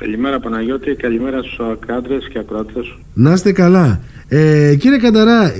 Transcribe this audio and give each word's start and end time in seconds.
Καλημέρα 0.00 0.40
Παναγιώτη, 0.40 0.94
καλημέρα 0.94 1.42
στους 1.42 1.58
ακράτρες 1.58 2.28
και 2.28 2.38
ακροάτες. 2.38 2.96
Να 3.14 3.32
είστε 3.32 3.52
καλά. 3.52 4.00
Ε, 4.28 4.74
κύριε 4.78 4.98
Καταρά, 4.98 5.44
ε, 5.44 5.52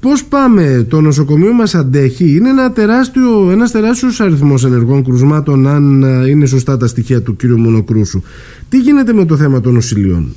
πώς 0.00 0.24
πάμε, 0.24 0.86
το 0.90 1.00
νοσοκομείο 1.00 1.52
μας 1.52 1.74
αντέχει, 1.74 2.36
είναι 2.36 2.48
ένα 2.48 2.72
τεράστιο, 2.72 3.50
ένας 3.50 3.70
τεράστιος 3.70 4.20
αριθμός 4.20 4.64
ενεργών 4.64 5.04
κρουσμάτων 5.04 5.66
αν 5.66 6.02
ε, 6.02 6.28
είναι 6.28 6.46
σωστά 6.46 6.76
τα 6.76 6.86
στοιχεία 6.86 7.22
του 7.22 7.36
κύριου 7.36 7.58
Μονοκρούσου. 7.58 8.22
Τι 8.68 8.78
γίνεται 8.78 9.12
με 9.12 9.24
το 9.24 9.36
θέμα 9.36 9.60
των 9.60 9.74
νοσηλειών. 9.74 10.34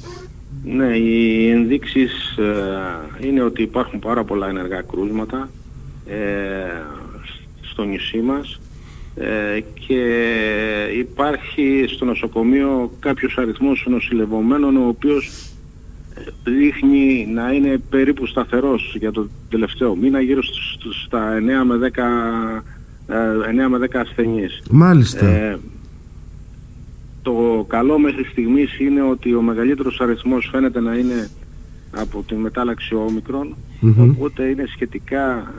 Ναι, 0.64 0.98
οι 0.98 1.50
ενδείξεις 1.50 2.38
ε, 2.38 3.28
είναι 3.28 3.44
ότι 3.44 3.62
υπάρχουν 3.62 4.00
πάρα 4.00 4.24
πολλά 4.24 4.48
ενεργά 4.50 4.82
κρούσματα 4.92 5.50
ε, 6.06 6.16
στο 7.62 7.84
νησί 7.84 8.18
μας 8.18 8.54
ε, 8.54 8.71
και 9.88 10.02
υπάρχει 10.98 11.86
στο 11.88 12.06
νοσοκομείο 12.06 12.92
κάποιος 13.00 13.38
αριθμός 13.38 13.86
νοσηλευομένων 13.90 14.78
ο 14.78 14.88
οποίος 14.88 15.52
δείχνει 16.44 17.28
να 17.34 17.52
είναι 17.52 17.82
περίπου 17.90 18.26
σταθερός 18.26 18.96
για 19.00 19.12
το 19.12 19.30
τελευταίο 19.50 19.96
μήνα 19.96 20.22
γύρω 20.22 20.42
στα 21.06 21.38
9 21.38 21.66
με 21.66 21.76
10, 21.78 22.64
9 23.66 23.70
με 23.70 23.78
10 23.78 24.00
ασθενείς. 24.00 24.64
Μάλιστα. 24.72 25.26
Ε, 25.26 25.60
το 27.22 27.66
καλό 27.68 28.00
μέχρι 28.00 28.24
στιγμής 28.24 28.80
είναι 28.80 29.02
ότι 29.02 29.36
ο 29.36 29.42
μεγαλύτερος 29.42 30.02
αριθμός 30.02 30.50
φαίνεται 30.52 30.80
να 30.80 30.96
είναι 30.96 31.30
από 31.92 32.24
την 32.28 32.38
μετάλλαξη 32.38 32.96
όμικρον, 32.96 33.56
οπότε 34.12 34.44
είναι 34.44 34.64
σχετικά 34.68 35.54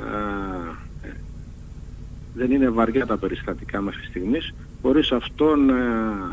δεν 2.34 2.50
είναι 2.50 2.68
βαριά 2.68 3.06
τα 3.06 3.16
περιστατικά 3.16 3.80
μέχρι 3.80 4.04
στιγμής, 4.04 4.54
χωρίς 4.82 5.12
αυτό 5.12 5.56
να 5.56 5.74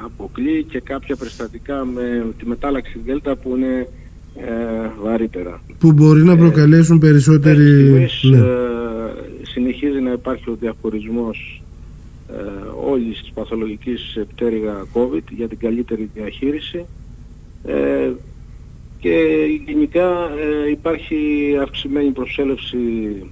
αποκλεί 0.05 0.63
και 0.69 0.79
κάποια 0.79 1.15
περιστατικά 1.15 1.85
με 1.85 2.25
τη 2.37 2.45
μετάλλαξη 2.45 2.99
δέλτα 3.05 3.35
που 3.35 3.55
είναι 3.55 3.87
ε, 4.35 4.89
βαρύτερα. 5.01 5.61
Που 5.79 5.91
μπορεί 5.91 6.23
να 6.23 6.31
ε, 6.31 6.35
προκαλέσουν 6.35 6.99
περισσότερη... 6.99 7.79
Στιγμής, 7.79 8.23
ναι. 8.23 8.37
ε, 8.37 8.43
συνεχίζει 9.41 9.99
να 9.99 10.11
υπάρχει 10.11 10.49
ο 10.49 10.55
διαχωρισμός 10.59 11.63
ε, 12.29 12.33
όλης 12.89 13.21
της 13.21 13.31
παθολογικής 13.33 14.17
πτέρυγα 14.35 14.85
COVID 14.93 15.23
για 15.29 15.47
την 15.47 15.57
καλύτερη 15.57 16.09
διαχείριση 16.13 16.85
ε, 17.63 18.11
και 18.99 19.17
γενικά 19.65 20.29
ε, 20.65 20.69
υπάρχει 20.69 21.17
αυξημένη 21.61 22.09
προσέλευση 22.09 22.77
ε, 22.77 23.25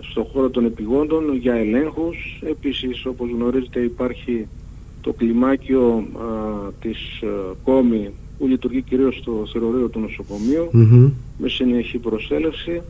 στον 0.00 0.24
χώρο 0.24 0.50
των 0.50 0.64
επιγόντων 0.64 1.36
για 1.36 1.54
ελέγχους. 1.54 2.42
Επίσης, 2.48 3.06
όπως 3.06 3.30
γνωρίζετε, 3.30 3.80
υπάρχει 3.80 4.46
το 5.00 5.12
κλιμάκιο 5.12 5.86
α, 5.96 6.72
της 6.80 6.98
κόμη 7.64 8.10
που 8.38 8.46
λειτουργεί 8.46 8.82
κυρίως 8.82 9.16
στο 9.16 9.46
θερορείο 9.52 9.88
του 9.88 10.00
νοσοκομείου 10.00 10.70
με 11.38 11.48
συνεχή 11.48 11.98
προσέλευση 11.98 12.82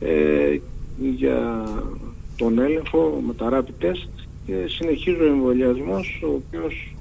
ε, 0.00 0.58
για 1.12 1.64
τον 2.36 2.58
έλεγχο 2.58 3.22
με 3.26 3.34
τα 3.34 3.48
rapid 3.52 3.84
test 3.84 4.08
και 4.46 4.54
συνεχίζει 4.66 5.20
ο 5.20 5.26
εμβολιασμός 5.26 6.22
ο 6.24 6.28
οποίος 6.28 6.94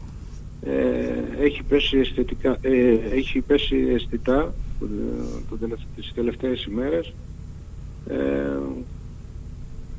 ε, 0.62 1.44
έχει, 1.44 1.64
πέσει 1.64 1.98
αισθητικά, 1.98 2.58
ε, 2.62 2.98
έχει 3.12 3.42
πέσει 3.42 3.88
αισθητά 3.94 4.54
το, 4.80 5.58
το, 5.58 5.78
τις 5.96 6.12
τελευταίες 6.16 6.64
ημέρες 6.64 7.14
ε, 8.08 8.16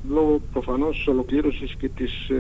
λόγω 0.09 0.41
προφανώς 0.53 0.97
της 0.97 1.07
ολοκλήρωσης 1.07 1.75
και 1.79 1.89
της 1.97 2.29
ε, 2.29 2.35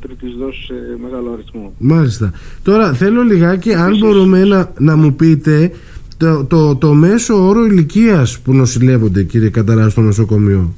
τρίτης 0.00 0.34
δόσης 0.34 0.64
σε 0.64 0.74
μεγάλο 1.02 1.32
αριθμό. 1.32 1.72
Μάλιστα. 1.78 2.32
Τώρα 2.62 2.92
θέλω 2.92 3.22
λιγάκι 3.22 3.74
αν 3.74 3.98
μπορούμε 3.98 4.44
να, 4.44 4.72
να 4.78 4.96
μου 4.96 5.14
πείτε 5.14 5.72
το, 6.16 6.44
το, 6.44 6.76
το 6.76 6.92
μέσο 6.92 7.46
όρο 7.48 7.64
ηλικίας 7.64 8.38
που 8.38 8.52
νοσηλεύονται 8.52 9.22
κύριε 9.22 9.48
Καταρά 9.48 9.88
στο 9.88 10.00
νοσοκομείο. 10.00 10.74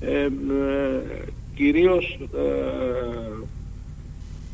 Ε, 0.00 0.22
ε, 0.22 0.30
κυρίως 1.54 2.18
ε, 2.34 3.02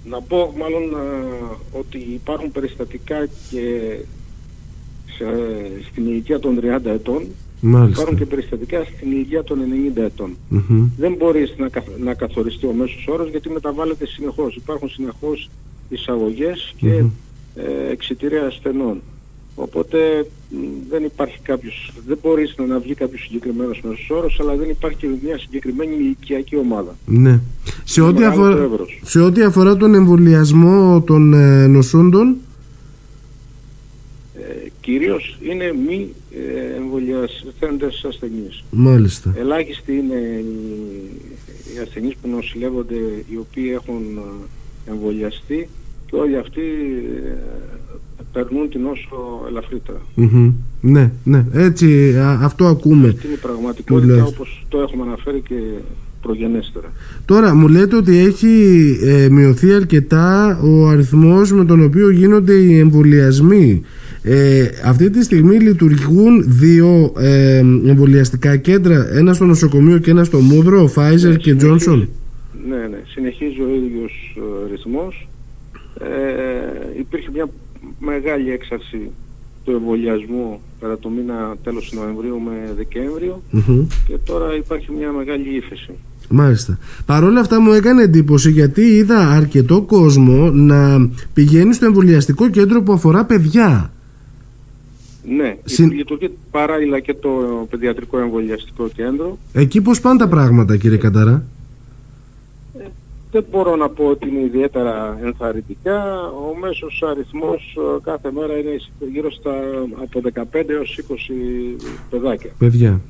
να 0.09 0.21
πω 0.21 0.55
μάλλον 0.59 0.83
ε, 0.83 1.79
ότι 1.79 1.99
υπάρχουν 1.99 2.53
περιστατικά 2.53 3.27
και 3.51 3.97
σε, 5.07 5.25
στην 5.91 6.07
ηλικία 6.07 6.39
των 6.39 6.59
30 6.63 6.85
ετών 6.85 7.23
Μάλιστα. 7.61 8.01
Υπάρχουν 8.01 8.19
και 8.19 8.27
περιστατικά 8.27 8.85
στην 8.85 9.11
ηλικία 9.13 9.45
των 9.45 9.59
90 9.97 9.97
ετων 9.97 10.37
Δεν 10.97 11.15
μπορείς 11.19 11.55
να, 11.59 11.69
να 12.05 12.15
καθοριστεί 12.15 12.67
ο 12.67 12.73
μέσος 12.73 13.07
όρος 13.09 13.31
γιατί 13.31 13.51
μεταβάλλεται 13.51 14.07
συνεχώς. 14.07 14.57
Υπάρχουν 14.57 14.89
συνεχώς 14.89 15.51
εισαγωγές 15.89 16.75
και 16.77 17.01
mm-hmm. 17.01 17.11
ε, 17.55 17.91
εξιτήρια 17.91 18.47
ασθενών. 18.47 19.01
Οπότε 19.55 19.99
δεν 20.91 21.05
υπάρχει 21.05 21.39
κάποιος, 21.43 21.93
δεν 22.07 22.19
μπορείς 22.23 22.55
να, 22.59 22.67
να 22.67 22.79
βγει 22.79 22.95
κάποιος 22.95 23.21
συγκεκριμένος 23.21 23.81
μέσος 23.85 24.11
όρος, 24.11 24.39
αλλά 24.41 24.57
δεν 24.57 24.69
υπάρχει 24.69 24.97
και 24.97 25.09
μια 25.23 25.39
συγκεκριμένη 25.39 25.95
ηλικιακή 25.95 26.57
ομάδα. 26.57 26.97
Ναι. 27.05 27.41
Σε 27.85 28.01
ό,τι, 28.01 28.25
αφορά, 28.25 28.69
σε 29.03 29.21
ό,τι 29.21 29.43
αφορά 29.43 29.77
τον 29.77 29.95
εμβολιασμό 29.95 31.03
των 31.07 31.35
ε, 31.35 31.67
νοσούντων, 31.67 32.37
κυρίως 34.89 35.39
είναι 35.41 35.75
μη 35.87 36.09
ε, 36.33 36.77
εμβολιασθέντες 36.77 38.05
ασθενείς. 38.09 38.65
Μάλιστα. 38.71 39.35
Ελάχιστοι 39.37 39.93
είναι 39.93 40.45
οι 41.75 41.79
ασθενείς 41.83 42.15
που 42.23 42.29
νοσηλεύονται 42.29 42.95
οι 43.31 43.37
οποίοι 43.37 43.71
έχουν 43.75 44.03
ε, 44.87 44.91
εμβολιαστεί 44.91 45.69
και 46.07 46.17
όλοι 46.17 46.37
αυτοί 46.37 46.61
ε, 47.27 48.23
περνούν 48.33 48.71
την 48.71 48.87
όσο 48.87 49.45
ελαφρύτερα. 49.49 50.01
Ναι, 50.81 51.13
ναι, 51.25 51.45
έτσι 51.53 52.19
αυτό 52.19 52.67
ακούμε. 52.67 53.09
Αυτή 53.09 53.27
είναι 53.27 53.35
η 53.35 53.39
πραγματικότητα 53.39 54.25
όπως 54.25 54.65
το 54.69 54.81
έχουμε 54.81 55.03
αναφέρει 55.03 55.41
και 55.41 55.55
προγενέστερα. 56.23 56.93
Τώρα 57.25 57.55
μου 57.55 57.69
λέτε 57.69 57.97
ότι 57.97 58.19
έχει 58.19 58.55
ε, 59.03 59.29
μειωθεί 59.29 59.73
αρκετά 59.73 60.59
ο 60.63 60.89
αριθμός 60.89 61.53
με 61.53 61.65
τον 61.65 61.85
οποίο 61.85 62.11
γίνονται 62.11 62.53
οι 62.53 62.79
εμβολιασμοί. 62.79 63.83
Ε, 64.23 64.69
αυτή 64.85 65.11
τη 65.11 65.23
στιγμή 65.23 65.57
λειτουργούν 65.57 66.45
δύο 66.47 67.13
ε, 67.19 67.57
εμβολιαστικά 67.59 68.57
κέντρα, 68.57 69.09
ένα 69.13 69.35
στο 69.35 69.45
νοσοκομείο 69.45 69.99
και 69.99 70.11
ένα 70.11 70.25
στο 70.25 70.39
Μούδρο, 70.39 70.93
Pfizer 70.95 71.29
ναι, 71.29 71.37
και 71.37 71.57
Johnson; 71.61 72.07
Ναι, 72.69 72.77
ναι, 72.77 72.99
συνεχίζει 73.07 73.61
ο 73.61 73.69
ίδιος 73.75 74.37
ε, 74.37 74.71
ρυθμός. 74.71 75.29
Ε, 76.01 76.99
υπήρχε 76.99 77.29
μια 77.33 77.49
μεγάλη 77.99 78.51
έξαρση 78.51 79.11
του 79.69 79.75
εμβολιασμού 79.75 80.61
κατά 80.81 80.99
το 80.99 81.09
μήνα 81.09 81.57
τέλος 81.63 81.93
Νοεμβρίου 81.95 82.41
με 82.41 82.73
δεκεμβριο 82.77 83.43
και 84.07 84.19
τώρα 84.25 84.57
υπάρχει 84.57 84.93
μια 84.93 85.13
μεγάλη 85.13 85.57
ύφεση. 85.57 85.91
Μάλιστα. 86.29 86.79
Παρ' 87.07 87.25
όλα 87.25 87.41
αυτά 87.41 87.61
μου 87.61 87.73
έκανε 87.73 88.03
εντύπωση 88.03 88.51
γιατί 88.51 88.81
είδα 88.81 89.19
αρκετό 89.19 89.83
κόσμο 89.83 90.51
να 90.51 91.11
πηγαίνει 91.35 91.75
στο 91.75 91.87
εμβολιαστικό 91.87 92.51
κέντρο 92.51 92.83
που 92.83 92.93
αφορά 92.93 93.25
παιδιά. 93.25 93.91
Ναι, 95.37 95.57
Συν... 95.65 95.91
λειτουργεί 95.91 96.31
παράλληλα 96.51 97.01
και 97.01 97.15
το 97.15 97.31
παιδιατρικό 97.71 98.19
εμβολιαστικό 98.19 98.89
κέντρο. 98.89 99.39
Εκεί 99.53 99.81
πώς 99.81 100.01
πάνε 100.01 100.19
τα 100.19 100.29
πράγματα 100.29 100.77
κύριε 100.77 100.99
Καταρά. 100.99 101.45
Ε, 103.33 103.41
δεν 103.41 103.45
μπορώ 103.51 103.77
να 103.77 103.89
πω 103.89 104.05
ότι 104.05 104.29
είναι 104.29 104.41
ιδιαίτερα 104.41 105.19
ενθαρρυντικά. 105.23 106.23
Ο 106.27 106.59
μέσος 106.61 107.03
αριθμός 107.11 107.77
ε, 107.79 108.01
κάθε 108.03 108.31
μέρα 108.33 108.59
είναι 108.59 108.77
γύρω 109.13 109.31
στα 109.31 109.53
από 110.03 110.21
15 110.53 110.69
έως 110.69 111.01
20 111.09 111.15
παιδάκια. 112.11 112.51
Παιδιά. 112.59 113.01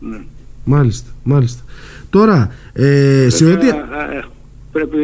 Ναι. 0.00 0.20
Μάλιστα, 0.64 1.10
μάλιστα. 1.24 1.62
Τώρα, 2.10 2.50
ε, 2.72 3.26
σε 3.28 3.44
ό,τι... 3.44 3.68
Ε, 3.68 3.74
πρέπει, 4.72 4.98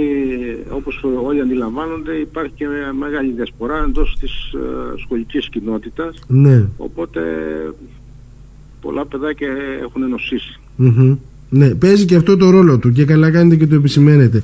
όπως 0.71 1.05
όλοι 1.25 1.41
αντιλαμβάνονται, 1.41 2.15
υπάρχει 2.15 2.53
και 2.55 2.67
μια 2.67 2.93
μεγάλη 2.93 3.33
διασπορά 3.33 3.85
εντός 3.89 4.17
της 4.21 4.33
ε, 4.53 4.99
σχολικής 5.05 5.49
κοινότητας. 5.49 6.19
Ναι. 6.27 6.65
Οπότε 6.77 7.21
πολλά 8.81 9.07
παιδάκια 9.07 9.49
έχουν 9.83 10.09
νοσήσει. 10.09 10.61
Ναι, 11.49 11.75
παίζει 11.75 12.05
και 12.05 12.15
αυτό 12.15 12.37
το 12.37 12.51
ρόλο 12.51 12.79
του 12.79 12.93
και 12.93 13.05
καλά 13.05 13.31
κάνετε 13.31 13.57
και 13.57 13.67
το 13.67 13.75
επισημαίνετε. 13.75 14.43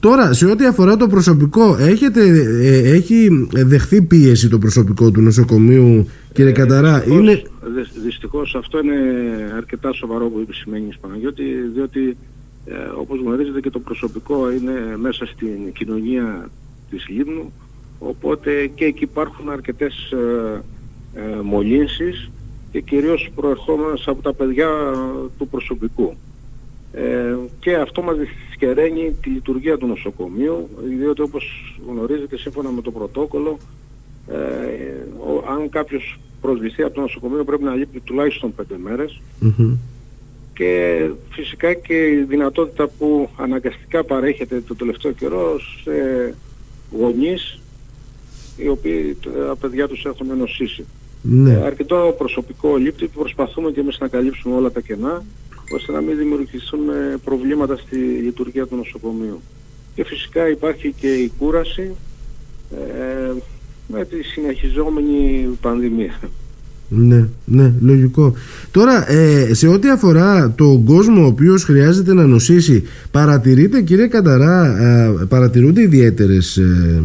Τώρα, 0.00 0.32
σε 0.32 0.46
ό,τι 0.46 0.66
αφορά 0.66 0.96
το 0.96 1.06
προσωπικό, 1.06 1.76
έχετε, 1.80 2.20
ε, 2.62 2.92
έχει 2.94 3.48
δεχθεί 3.50 4.02
πίεση 4.02 4.48
το 4.48 4.58
προσωπικό 4.58 5.10
του 5.10 5.20
νοσοκομείου, 5.20 6.08
κύριε 6.32 6.50
ε, 6.50 6.54
Καταρά; 6.54 6.98
Δυστυχώς, 6.98 7.18
είναι... 7.18 7.42
δυστυχώς 8.04 8.54
αυτό 8.54 8.78
είναι 8.78 8.94
αρκετά 9.56 9.92
σοβαρό 9.92 10.28
που 10.28 10.38
επισημαίνεις 10.38 10.98
Παναγιώτη, 10.98 11.44
διότι 11.74 12.16
ε, 12.66 12.72
όπως 12.98 13.20
γνωρίζετε 13.20 13.60
και 13.60 13.70
το 13.70 13.78
προσωπικό 13.78 14.52
είναι 14.52 14.96
μέσα 15.00 15.26
στην 15.26 15.72
κοινωνία 15.72 16.48
της 16.90 17.08
Λίμνου 17.08 17.52
οπότε 17.98 18.70
και 18.74 18.84
εκεί 18.84 19.02
υπάρχουν 19.02 19.50
αρκετές 19.50 20.10
ε, 20.12 20.62
ε, 21.14 21.40
μολύνσεις 21.42 22.30
και 22.72 22.80
κυρίως 22.80 23.30
προερχόμενες 23.34 24.02
από 24.06 24.22
τα 24.22 24.32
παιδιά 24.32 24.68
του 25.38 25.48
προσωπικού. 25.48 26.16
Ε, 26.94 27.36
και 27.60 27.74
αυτό 27.74 28.02
μας 28.02 28.16
δυσκεραίνει 28.16 29.16
τη 29.22 29.28
λειτουργία 29.28 29.78
του 29.78 29.86
νοσοκομείου, 29.86 30.68
διότι 30.84 31.22
όπως 31.22 31.74
γνωρίζετε 31.88 32.38
σύμφωνα 32.38 32.70
με 32.70 32.82
το 32.82 32.90
πρωτόκολλο, 32.90 33.58
ε, 34.28 34.34
ο, 35.18 35.44
αν 35.52 35.68
κάποιος 35.68 36.18
προσβηθεί 36.40 36.82
από 36.82 36.94
το 36.94 37.00
νοσοκομείο 37.00 37.44
πρέπει 37.44 37.62
να 37.62 37.74
λείπει 37.74 38.00
τουλάχιστον 38.00 38.54
πέντε 38.54 38.74
μέρες 38.78 39.20
και 40.54 41.10
φυσικά 41.30 41.74
και 41.74 42.06
η 42.06 42.24
δυνατότητα 42.28 42.88
που 42.88 43.28
αναγκαστικά 43.36 44.04
παρέχεται 44.04 44.60
το 44.60 44.74
τελευταίο 44.74 45.12
καιρό 45.12 45.60
σε 45.82 45.92
γονείς 46.98 47.60
οι 48.56 48.68
οποίοι 48.68 49.16
τα 49.48 49.56
παιδιά 49.60 49.88
τους 49.88 50.04
έχουν 50.04 50.36
νοσήσει. 50.38 50.84
Ναι. 51.22 51.52
Ε, 51.52 51.64
αρκετό 51.64 52.14
προσωπικό 52.18 52.76
λείπτη 52.76 53.06
που 53.06 53.18
προσπαθούμε 53.18 53.70
και 53.70 53.80
εμείς 53.80 53.98
να 54.00 54.08
καλύψουμε 54.08 54.56
όλα 54.56 54.70
τα 54.70 54.80
κενά 54.80 55.24
ώστε 55.70 55.92
να 55.92 56.00
μην 56.00 56.16
δημιουργηθούν 56.16 56.80
προβλήματα 57.24 57.76
στη 57.76 57.96
λειτουργία 57.96 58.66
του 58.66 58.76
νοσοκομείου. 58.76 59.40
Και 59.94 60.04
φυσικά 60.04 60.48
υπάρχει 60.48 60.94
και 61.00 61.12
η 61.12 61.32
κούραση 61.38 61.90
ε, 62.70 63.32
με 63.86 64.04
τη 64.04 64.22
συνεχιζόμενη 64.22 65.48
πανδημία. 65.60 66.20
Ναι, 66.88 67.28
ναι, 67.44 67.72
λογικό. 67.80 68.34
Τώρα, 68.70 69.12
ε, 69.12 69.54
σε 69.54 69.68
ό,τι 69.68 69.90
αφορά 69.90 70.52
τον 70.56 70.84
κόσμο 70.84 71.22
ο 71.22 71.26
οποίος 71.26 71.64
χρειάζεται 71.64 72.14
να 72.14 72.26
νοσήσει, 72.26 72.84
παρατηρείτε 73.10 73.82
κύριε 73.82 74.06
Καταρά, 74.06 74.82
ε, 74.82 75.24
παρατηρούνται 75.28 75.82
ιδιαίτερες, 75.82 76.56
ε, 76.56 77.02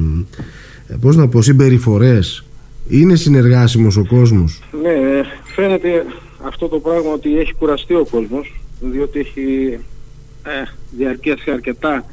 πώς 1.02 1.16
να 1.16 1.28
πω, 1.28 1.42
συμπεριφορές; 1.42 2.44
Είναι 2.88 3.16
συνεργάσιμος 3.16 3.98
ο 3.98 4.06
κόσμος; 4.06 4.64
Ναι, 4.82 5.22
φαίνεται 5.56 6.06
αυτό 6.44 6.68
το 6.68 6.80
πράγμα 6.80 7.12
ότι 7.12 7.38
έχει 7.38 7.54
κουραστεί 7.54 7.94
ο 7.94 8.06
κόσμος, 8.12 8.62
διότι 8.80 9.20
έχει 9.20 9.80
ε, 10.44 10.64
διαρκέσει 10.92 11.52
αρκετά 11.52 12.06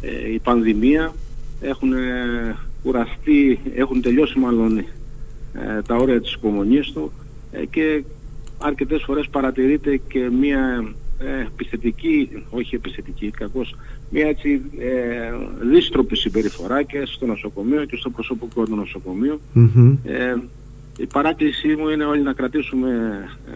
ε, 0.00 0.32
η 0.32 0.38
πανδημία, 0.38 1.14
έχουν 1.60 1.92
ε, 1.92 2.56
κουραστεί, 2.82 3.60
έχουν 3.74 4.02
τελειώσει 4.02 4.38
μάλλον 4.38 4.78
ε, 4.78 4.84
τα 5.86 5.96
όρια 5.96 6.20
της 6.20 6.32
υπομονής 6.32 6.90
του 6.92 7.12
ε, 7.52 7.64
και 7.66 8.04
αρκετές 8.58 9.02
φορές 9.06 9.28
παρατηρείται 9.30 9.96
και 9.96 10.30
μια 10.40 10.84
ε, 11.18 11.40
επιθετική, 11.40 12.28
όχι 12.50 12.74
επιθετική, 12.74 13.30
κακώς, 13.30 13.74
μια 14.10 14.26
έτσι 14.26 14.60
ε, 14.78 15.32
δίστροπη 15.72 16.16
συμπεριφορά 16.16 16.82
και 16.82 17.02
στο 17.06 17.26
νοσοκομείο 17.26 17.84
και 17.84 17.96
στο 17.96 18.10
προσωπικό 18.10 18.64
του 18.64 18.76
νοσοκομείου. 18.76 19.40
Ε, 20.04 20.34
η 20.98 21.06
παράκλησή 21.06 21.76
μου 21.76 21.88
είναι 21.88 22.04
όλοι 22.04 22.22
να 22.22 22.32
κρατήσουμε 22.32 22.90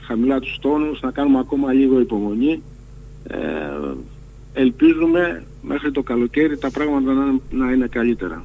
χαμηλά 0.03 0.41
τους 0.41 0.59
τόνους, 0.61 1.00
να 1.00 1.11
κάνουμε 1.11 1.39
ακόμα 1.39 1.73
λίγο 1.73 2.00
υπομονή. 2.00 2.62
Ε, 3.27 3.37
ελπίζουμε 4.53 5.43
μέχρι 5.62 5.91
το 5.91 6.03
καλοκαίρι 6.03 6.59
τα 6.59 6.71
πράγματα 6.71 7.12
να, 7.12 7.25
να 7.50 7.73
είναι 7.73 7.87
καλύτερα. 7.87 8.44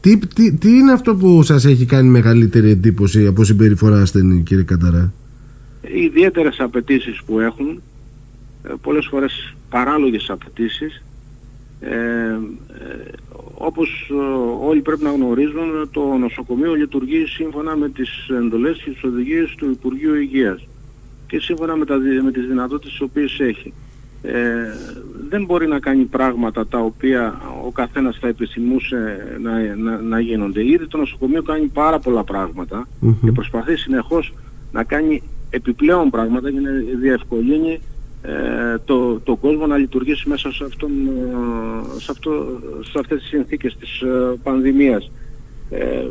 Τι, 0.00 0.18
τι, 0.18 0.56
τι 0.56 0.68
είναι 0.68 0.92
αυτό 0.92 1.16
που 1.16 1.42
σας 1.42 1.64
έχει 1.64 1.84
κάνει 1.84 2.08
μεγαλύτερη 2.08 2.70
εντύπωση 2.70 3.26
από 3.26 3.44
συμπεριφορά 3.44 4.00
ασθενή 4.00 4.42
κύριε 4.42 4.64
Καταρά. 4.64 5.12
Οι 5.94 6.00
ιδιαίτερες 6.00 6.60
απαιτήσεις 6.60 7.22
που 7.26 7.40
έχουν, 7.40 7.82
ε, 8.68 8.72
πολλές 8.80 9.06
φορές 9.10 9.54
παράλογες 9.68 10.30
απαιτήσεις, 10.30 11.02
ε, 11.80 11.90
ε, 11.90 12.36
όπως 13.64 14.10
ε, 14.10 14.14
όλοι 14.66 14.80
πρέπει 14.80 15.02
να 15.02 15.10
γνωρίζουν 15.10 15.88
το 15.90 16.16
νοσοκομείο 16.16 16.74
λειτουργεί 16.74 17.26
σύμφωνα 17.26 17.76
με 17.76 17.88
τις 17.88 18.28
εντολές 18.28 18.82
και 18.82 18.90
τις 18.90 19.04
οδηγίες 19.04 19.54
του 19.56 19.70
Υπουργείου 19.70 20.14
Υγείας 20.14 20.66
και 21.26 21.40
σύμφωνα 21.40 21.76
με, 21.76 21.84
τα, 21.84 21.96
με 22.22 22.30
τις 22.32 22.46
δυνατότητες 22.46 22.90
τις 22.90 23.00
οποίες 23.00 23.40
έχει 23.40 23.72
ε, 24.22 24.64
δεν 25.28 25.44
μπορεί 25.44 25.66
να 25.66 25.78
κάνει 25.78 26.04
πράγματα 26.04 26.66
τα 26.66 26.78
οποία 26.78 27.40
ο 27.66 27.70
καθένας 27.70 28.18
θα 28.20 28.28
επιθυμούσε 28.28 29.26
να, 29.42 29.74
να, 29.76 30.00
να 30.00 30.20
γίνονται. 30.20 30.64
Ήδη 30.64 30.86
το 30.86 30.98
νοσοκομείο 30.98 31.42
κάνει 31.42 31.66
πάρα 31.66 31.98
πολλά 31.98 32.24
και 33.24 33.32
προσπαθεί 33.32 33.76
συνεχώς 33.76 34.34
να 34.72 34.84
κάνει 34.84 35.22
επιπλέον 35.50 36.10
πράγματα 36.10 36.48
για 36.48 36.60
να 36.60 36.70
διευκολύνει 37.00 37.80
ε, 38.22 38.78
το, 38.84 39.20
το 39.20 39.36
κόσμο 39.36 39.66
να 39.66 39.76
λειτουργήσει 39.76 40.28
μέσα 40.28 40.52
σε, 40.52 40.64
αυτόν, 40.64 40.90
ε, 40.90 42.00
σε, 42.00 42.10
αυτό, 42.10 42.60
σε 42.80 42.98
αυτές 42.98 43.18
τις 43.18 43.28
συνθήκες 43.28 43.76
της 43.76 44.00
ε, 44.00 44.38
πανδημίας. 44.42 45.10
Ε, 45.70 46.04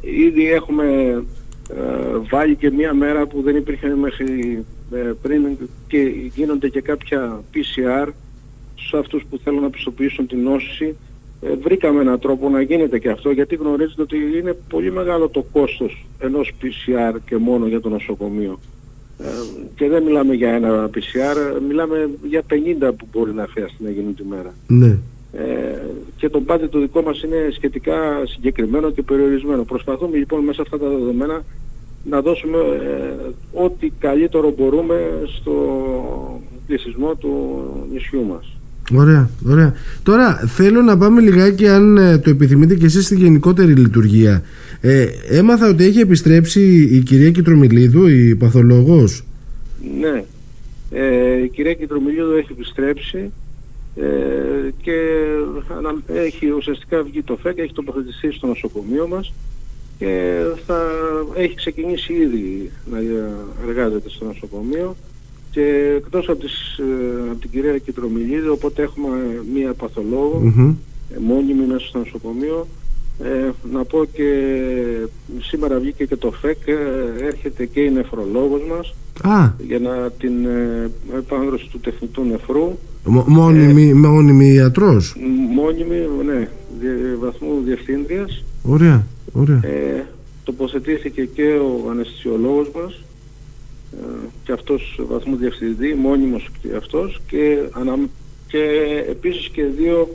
ήδη 0.00 0.52
έχουμε 0.52 1.22
βάλει 2.30 2.56
και 2.56 2.70
μία 2.70 2.94
μέρα 2.94 3.26
που 3.26 3.42
δεν 3.42 3.56
υπήρχε 3.56 3.94
μέχρι 3.94 4.64
ε, 4.92 5.12
πριν 5.22 5.56
και 5.88 5.98
γίνονται 6.34 6.68
και 6.68 6.80
κάποια 6.80 7.42
PCR 7.54 8.08
σε 8.74 8.98
αυτούς 8.98 9.24
που 9.30 9.38
θέλουν 9.44 9.62
να 9.62 9.70
πιστοποιήσουν 9.70 10.26
την 10.26 10.42
νόση 10.42 10.96
ε, 11.40 11.54
βρήκαμε 11.54 12.00
έναν 12.00 12.18
τρόπο 12.18 12.48
να 12.48 12.60
γίνεται 12.60 12.98
και 12.98 13.10
αυτό 13.10 13.30
γιατί 13.30 13.54
γνωρίζετε 13.54 14.02
ότι 14.02 14.16
είναι 14.38 14.56
πολύ 14.68 14.92
μεγάλο 14.92 15.28
το 15.28 15.44
κόστος 15.52 16.06
ενός 16.18 16.52
PCR 16.62 17.16
και 17.24 17.36
μόνο 17.36 17.66
για 17.66 17.80
το 17.80 17.88
νοσοκομείο 17.88 18.52
ε, 18.52 18.77
και 19.74 19.88
δεν 19.88 20.02
μιλάμε 20.02 20.34
για 20.34 20.50
ένα 20.50 20.90
PCR 20.94 21.60
μιλάμε 21.68 22.10
για 22.22 22.42
50 22.50 22.90
που 22.96 23.06
μπορεί 23.12 23.32
να 23.32 23.46
χρειαστεί 23.50 23.82
να 23.82 23.90
γίνουν 23.90 24.14
τη 24.14 24.24
μέρα 24.24 24.54
ναι. 24.66 24.98
ε, 25.32 25.82
και 26.16 26.28
το 26.28 26.40
πάτη 26.40 26.68
το 26.68 26.80
δικό 26.80 27.02
μας 27.02 27.22
είναι 27.22 27.48
σχετικά 27.52 28.22
συγκεκριμένο 28.24 28.90
και 28.90 29.02
περιορισμένο 29.02 29.62
προσπαθούμε 29.62 30.16
λοιπόν 30.16 30.44
μέσα 30.44 30.62
αυτά 30.62 30.78
τα 30.78 30.88
δεδομένα 30.88 31.44
να 32.04 32.20
δώσουμε 32.20 32.58
ε, 32.58 33.60
ό,τι 33.62 33.90
καλύτερο 33.98 34.50
μπορούμε 34.50 35.22
στο 35.24 35.52
πληθυσμό 36.66 37.14
του 37.14 37.62
νησιού 37.92 38.24
μας. 38.24 38.57
Ωραία, 38.94 39.30
ωραία. 39.48 39.74
Τώρα 40.02 40.34
θέλω 40.46 40.82
να 40.82 40.96
πάμε 40.96 41.20
λιγάκι 41.20 41.68
αν 41.68 41.96
ε, 41.96 42.18
το 42.18 42.30
επιθυμείτε 42.30 42.74
και 42.74 42.84
εσείς 42.84 43.04
στη 43.04 43.14
γενικότερη 43.14 43.72
λειτουργία. 43.72 44.42
Ε, 44.80 45.06
έμαθα 45.28 45.68
ότι 45.68 45.84
έχει 45.84 46.00
επιστρέψει 46.00 46.88
η 46.92 46.98
κυρία 46.98 47.30
Κιτρομιλίδου, 47.30 48.06
η 48.06 48.34
παθολόγος. 48.34 49.24
Ναι, 50.00 50.24
ε, 50.90 51.42
η 51.42 51.48
κυρία 51.48 51.74
Κιτρομιλίδου 51.74 52.32
έχει 52.32 52.48
επιστρέψει 52.52 53.32
ε, 53.96 54.70
και 54.82 54.96
έχει 56.14 56.50
ουσιαστικά 56.50 57.02
βγει 57.02 57.22
το 57.22 57.36
ΦΕΚ, 57.42 57.58
έχει 57.58 57.72
τοποθετηθεί 57.72 58.30
στο 58.32 58.46
νοσοκομείο 58.46 59.08
μας 59.08 59.32
και 59.98 60.40
θα 60.66 60.80
έχει 61.34 61.54
ξεκινήσει 61.54 62.12
ήδη 62.12 62.70
να 62.90 62.98
εργάζεται 63.68 64.08
στο 64.08 64.24
νοσοκομείο 64.24 64.96
και 65.58 65.94
εκτός 65.96 66.28
από, 66.28 66.38
τις, 66.38 66.78
ε, 66.78 67.30
από 67.30 67.40
την 67.40 67.50
κυρία 67.50 67.78
Κιτρομιλίδη 67.78 68.48
οπότε 68.48 68.82
έχουμε 68.82 69.08
μία 69.54 69.68
ε, 69.68 71.18
μόνιμη 71.20 71.66
μέσα 71.66 71.86
στο 71.86 71.98
νοσοκομείο. 71.98 72.66
Ε, 73.22 73.50
να 73.72 73.84
πω 73.84 74.04
και 74.12 74.30
σήμερα 75.40 75.78
βγήκε 75.78 76.04
και 76.04 76.16
το 76.16 76.30
ΦΕΚ 76.30 76.58
έρχεται 77.20 77.66
και 77.66 77.80
η 77.80 77.90
νεφρολόγος 77.90 78.60
μας 78.68 78.94
για 79.58 79.78
να 79.78 80.10
την 80.10 80.46
ε, 80.46 80.90
επάνδρωση 81.16 81.68
του 81.70 81.80
τεχνητού 81.80 82.24
νεφρού. 82.24 82.78
Μόνιμη, 83.26 83.94
μόνιμη 83.94 84.52
ιατρός; 84.52 85.16
μόνιμη, 85.54 86.08
ναι, 86.26 86.48
βαθμού 87.20 87.62
διευθύντριας. 87.64 88.44
Ωραία 88.62 89.06
Ωραία. 89.32 89.60
Ε, 89.64 90.06
τοποθετήθηκε 90.44 91.24
και 91.24 91.42
ο 91.42 91.90
αναισθησιολόγος 91.90 92.70
μας. 92.74 92.92
ε, 92.92 93.07
και 94.44 94.52
αυτός 94.52 95.00
βαθμού 95.08 95.36
διευθυντή, 95.36 95.94
μόνιμος 95.94 96.48
και 96.62 96.68
αυτός 96.76 97.20
και, 97.26 97.58
ανα, 97.70 97.98
και 98.46 98.62
επίσης 99.08 99.48
και 99.48 99.64
δύο 99.64 100.08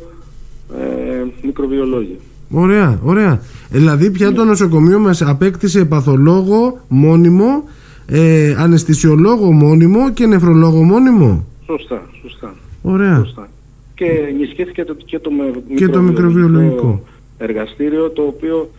ε, 0.80 1.24
μικροβιολόγοι. 1.42 2.20
Ωραία, 2.52 3.00
ωραία. 3.04 3.42
Δηλαδή 3.70 4.12
πια 4.12 4.30
ναι. 4.30 4.36
το 4.36 4.44
νοσοκομείο 4.44 5.00
μας 5.00 5.22
απέκτησε 5.22 5.86
παθολόγο 5.86 6.80
μόνιμο, 6.88 7.64
ε, 8.06 8.56
αναισθησιολόγο 8.58 9.52
μόνιμο 9.52 10.12
και 10.12 10.26
νεφρολόγο 10.26 10.84
μόνιμο; 10.84 11.46
Σωστά, 11.66 12.10
σωστά. 12.22 12.56
Ωραία. 12.82 13.18
Σωστά. 13.24 13.50
Και 13.96 14.06
ενισχύθηκε 14.06 14.84
το, 14.84 14.96
και 15.06 15.20
το, 15.20 15.30
και 15.76 15.88
το 15.88 16.02
μικροβιολογικό 16.02 17.04
εργαστήριο 17.38 18.10
το 18.10 18.22
οποίο 18.22 18.70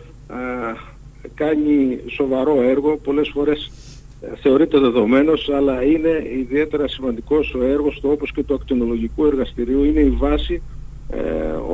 κάνει 1.35 1.99
σοβαρό 2.07 2.61
έργο, 2.61 2.99
πολλές 3.03 3.31
φορές 3.33 3.59
ε, 3.65 3.71
θεωρείται 4.41 4.79
δεδομένος, 4.79 5.49
αλλά 5.57 5.83
είναι 5.83 6.09
ιδιαίτερα 6.39 6.87
σημαντικός 6.87 7.53
ο 7.53 7.63
έργος 7.63 7.99
του 8.01 8.09
όπως 8.11 8.31
και 8.31 8.43
του 8.43 8.53
ακτινολογικού 8.53 9.25
εργαστηρίου, 9.25 9.83
είναι 9.83 9.99
η 9.99 10.09
βάση 10.17 10.61
ε, 11.09 11.19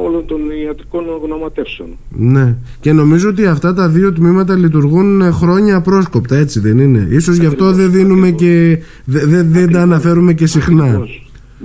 όλων 0.04 0.26
των 0.26 0.40
ιατρικών 0.66 1.04
γνωματεύσεων. 1.24 1.90
Ναι, 2.10 2.56
και 2.80 2.92
νομίζω 2.92 3.30
ότι 3.30 3.46
αυτά 3.46 3.74
τα 3.74 3.90
δύο 3.90 4.14
τμήματα 4.14 4.56
λειτουργούν 4.56 5.34
χρόνια 5.34 5.82
πρόσκοπτα, 5.82 6.36
έτσι 6.36 6.60
δεν 6.60 6.80
είναι; 6.80 7.08
Ίσως 7.10 7.38
γι' 7.38 7.46
αυτό 7.46 7.72
δεν 7.72 7.92
δίνουμε 7.92 8.32
και 8.32 8.78
δεν, 9.06 9.52
δεν 9.52 9.72
τα 9.72 9.82
αναφέρουμε 9.82 10.34
και 10.34 10.46
συχνά. 10.46 11.08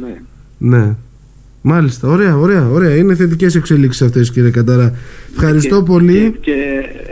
Ναι. 0.00 0.20
ναι. 0.58 0.94
Μάλιστα, 1.68 2.08
ωραία, 2.08 2.36
ωραία, 2.36 2.68
ωραία. 2.68 2.96
Είναι 2.96 3.14
θετικές 3.14 3.54
εξελίξεις 3.54 4.02
αυτές 4.02 4.30
κύριε 4.30 4.50
Κατάρα. 4.50 4.94
Ευχαριστώ 5.32 5.82
πολύ. 5.82 6.36
Και, 6.40 6.50
και, 6.50 6.54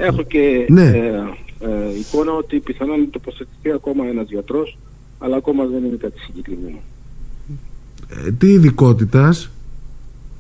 έχω 0.07 0.23
και 0.23 0.67
ναι. 0.69 0.83
ε, 0.83 1.44
ε, 1.65 1.99
εικόνα 1.99 2.33
ότι 2.33 2.59
πιθανόν 2.59 3.11
τοποθετηθεί 3.11 3.71
ακόμα 3.71 4.07
ένας 4.07 4.27
γιατρός, 4.29 4.79
αλλά 5.19 5.37
ακόμα 5.37 5.65
δεν 5.65 5.85
είναι 5.85 5.97
κάτι 5.97 6.19
συγκεκριμένο. 6.21 6.79
Ε, 8.27 8.31
τι 8.31 8.47
ειδικότητας; 8.53 9.51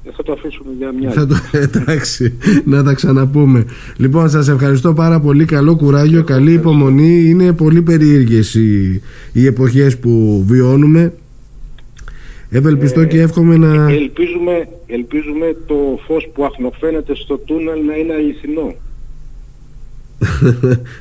Ε, 0.04 0.11
θα 0.16 0.23
το 0.23 0.33
αφήσουμε 0.33 0.73
για 0.78 0.93
μια 0.93 1.11
θα 1.11 1.26
το, 1.26 1.35
Εντάξει, 1.52 2.38
να 2.64 2.83
τα 2.83 2.95
ξαναπούμε. 2.95 3.66
Λοιπόν, 3.97 4.31
σας 4.31 4.49
ευχαριστώ 4.49 4.93
πάρα 4.93 5.21
πολύ. 5.21 5.45
Καλό 5.45 5.76
κουράγιο, 5.76 6.25
καλή 6.25 6.52
υπομονή. 6.52 7.25
Είναι 7.25 7.52
πολύ 7.52 7.83
περίεργες 7.83 8.54
οι, 8.54 9.02
οι 9.33 9.47
εποχές 9.47 9.99
που 9.99 10.45
βιώνουμε. 10.47 11.12
Ευελπιστώ 12.50 13.00
ε, 13.00 13.07
και 13.07 13.21
εύχομαι 13.21 13.57
να... 13.57 13.90
Ελπίζουμε, 13.90 14.69
ελπίζουμε 14.87 15.57
το 15.66 15.99
φως 16.07 16.28
που 16.35 16.45
αχνοφαίνεται 16.45 17.14
στο 17.14 17.38
τούνελ 17.38 17.85
να 17.85 17.97
είναι 17.97 18.12
αληθινό. 18.12 18.75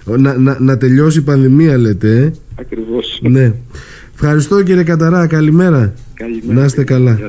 να, 0.18 0.38
να, 0.38 0.60
να 0.60 0.78
τελειώσει 0.78 1.20
η 1.20 1.22
πανδημία 1.22 1.78
λέτε 1.78 2.16
ε; 2.18 2.32
Ακριβώς. 2.56 3.20
Ναι. 3.22 3.54
Ευχαριστώ 4.14 4.64
κύριε 4.64 4.84
Καταρά. 4.84 5.28
Καλημέρα. 5.28 5.94
Καλημέρα 6.14 6.60
Να 6.60 6.66
είστε 6.66 6.84
καλά 6.84 7.20